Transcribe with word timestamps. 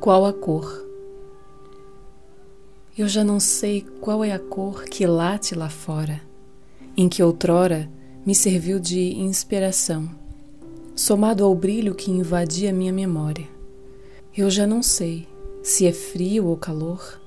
Qual 0.00 0.24
a 0.24 0.32
cor? 0.32 0.86
Eu 2.96 3.08
já 3.08 3.24
não 3.24 3.40
sei 3.40 3.84
qual 4.00 4.24
é 4.24 4.30
a 4.30 4.38
cor 4.38 4.84
que 4.84 5.04
late 5.04 5.56
lá 5.56 5.68
fora, 5.68 6.22
em 6.96 7.08
que 7.08 7.20
outrora 7.20 7.90
me 8.24 8.32
serviu 8.32 8.78
de 8.78 9.16
inspiração, 9.16 10.08
somado 10.94 11.44
ao 11.44 11.52
brilho 11.52 11.96
que 11.96 12.12
invadia 12.12 12.72
minha 12.72 12.92
memória. 12.92 13.48
Eu 14.36 14.48
já 14.48 14.68
não 14.68 14.84
sei 14.84 15.26
se 15.64 15.84
é 15.84 15.92
frio 15.92 16.46
ou 16.46 16.56
calor, 16.56 17.20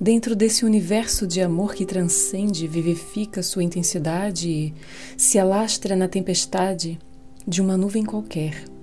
dentro 0.00 0.34
desse 0.34 0.64
universo 0.64 1.26
de 1.26 1.42
amor 1.42 1.74
que 1.74 1.84
transcende, 1.84 2.66
vivifica 2.66 3.42
sua 3.42 3.62
intensidade 3.62 4.48
e 4.48 4.74
se 5.18 5.38
alastra 5.38 5.94
na 5.94 6.08
tempestade 6.08 6.98
de 7.46 7.60
uma 7.60 7.76
nuvem 7.76 8.06
qualquer 8.06 8.75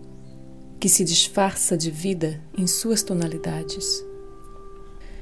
que 0.84 0.90
se 0.90 1.06
disfarça 1.06 1.78
de 1.78 1.90
vida 1.90 2.42
em 2.58 2.68
suas 2.68 3.02
tonalidades. 3.02 4.04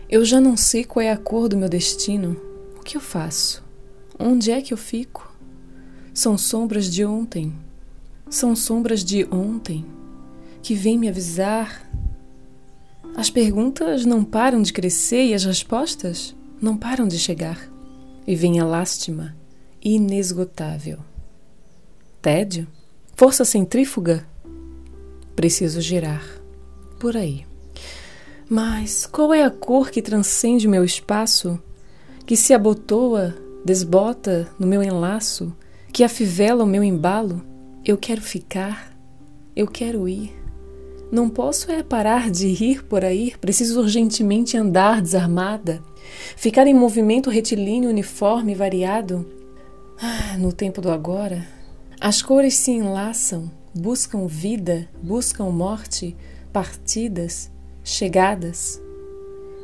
Eu 0.10 0.26
já 0.26 0.42
não 0.42 0.58
sei 0.58 0.84
qual 0.84 1.06
é 1.06 1.12
a 1.12 1.18
cor 1.18 1.48
do 1.48 1.56
meu 1.56 1.70
destino. 1.70 2.36
O 2.80 2.80
que 2.80 2.98
eu 2.98 3.00
faço? 3.00 3.64
Onde 4.18 4.50
é 4.50 4.60
que 4.60 4.74
eu 4.74 4.78
fico? 4.78 5.32
São 6.16 6.36
sombras 6.36 6.90
de 6.90 7.06
ontem. 7.06 7.54
São 8.28 8.56
sombras 8.56 9.04
de 9.04 9.24
ontem 9.26 9.86
que 10.64 10.74
vêm 10.74 10.98
me 10.98 11.08
avisar. 11.08 11.88
As 13.16 13.30
perguntas 13.30 14.04
não 14.04 14.24
param 14.24 14.64
de 14.64 14.74
crescer 14.74 15.26
e 15.26 15.36
as 15.36 15.46
respostas 15.46 16.36
não 16.60 16.76
param 16.76 17.08
de 17.08 17.20
chegar. 17.20 17.72
E 18.26 18.36
vem 18.36 18.60
a 18.60 18.66
lástima 18.66 19.38
inesgotável. 19.80 20.98
Tédio? 22.20 22.68
Força 23.16 23.46
centrífuga? 23.46 24.31
Preciso 25.42 25.82
girar. 25.82 26.24
Por 27.00 27.18
aí. 27.18 27.48
Mas 28.48 29.08
qual 29.08 29.34
é 29.34 29.42
a 29.42 29.50
cor 29.50 29.90
que 29.90 30.00
transcende 30.00 30.68
o 30.68 30.70
meu 30.70 30.86
espaço, 30.86 31.60
que 32.28 32.38
se 32.38 32.54
abotoa, 32.54 33.36
desbota 33.66 34.48
no 34.60 34.68
meu 34.68 34.84
enlaço, 34.84 35.52
que 35.92 36.04
afivela 36.04 36.64
o 36.64 36.68
meu 36.68 36.84
embalo? 36.84 37.42
Eu 37.84 37.98
quero 37.98 38.22
ficar, 38.22 38.96
eu 39.56 39.66
quero 39.66 40.08
ir. 40.08 40.32
Não 41.12 41.28
posso 41.28 41.72
é 41.72 41.82
parar 41.82 42.30
de 42.30 42.50
ir 42.50 42.84
por 42.84 43.04
aí, 43.04 43.34
preciso 43.42 43.82
urgentemente 43.82 44.56
andar 44.56 45.02
desarmada, 45.02 45.82
ficar 46.38 46.68
em 46.68 46.76
movimento 46.76 47.32
retilíneo 47.32 47.90
uniforme 47.90 48.54
variado. 48.54 49.28
Ah, 50.00 50.38
no 50.38 50.54
tempo 50.54 50.82
do 50.82 50.92
agora, 50.92 51.48
as 52.00 52.22
cores 52.22 52.54
se 52.54 52.70
enlaçam, 52.70 53.50
buscam 53.74 54.28
vida, 54.28 54.90
buscam 55.02 55.50
morte, 55.50 56.16
partidas, 56.52 57.52
chegadas. 57.84 58.82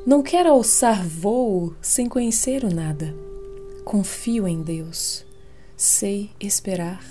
Não 0.05 0.23
quero 0.23 0.49
alçar 0.49 1.05
voo 1.05 1.75
sem 1.81 2.08
conhecer 2.08 2.64
o 2.64 2.73
nada. 2.73 3.14
Confio 3.83 4.47
em 4.47 4.61
Deus. 4.61 5.25
Sei 5.75 6.31
esperar. 6.39 7.03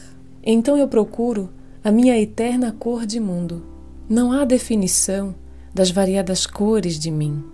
Então 0.43 0.77
eu 0.77 0.89
procuro 0.89 1.51
a 1.85 1.91
minha 1.91 2.19
eterna 2.19 2.75
cor 2.79 3.05
de 3.05 3.21
mundo. 3.21 3.65
Não 4.09 4.33
há 4.33 4.45
definição 4.45 5.35
das 5.75 5.91
variadas 5.91 6.47
cores 6.47 6.99
de 6.99 7.11
mim. 7.11 7.45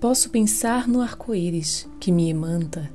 Posso 0.00 0.30
pensar 0.30 0.88
no 0.88 1.00
arco-íris 1.00 1.86
que 2.00 2.10
me 2.10 2.28
emanta, 2.28 2.90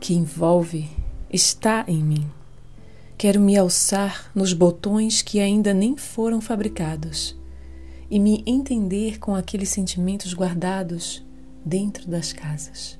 que 0.00 0.14
envolve, 0.14 0.88
está 1.30 1.84
em 1.86 2.02
mim. 2.02 2.26
Quero 3.18 3.40
me 3.40 3.56
alçar 3.56 4.30
nos 4.32 4.52
botões 4.52 5.22
que 5.22 5.40
ainda 5.40 5.74
nem 5.74 5.96
foram 5.96 6.40
fabricados 6.40 7.36
e 8.08 8.18
me 8.18 8.44
entender 8.46 9.18
com 9.18 9.34
aqueles 9.34 9.70
sentimentos 9.70 10.32
guardados 10.32 11.26
dentro 11.64 12.08
das 12.08 12.32
casas. 12.32 12.97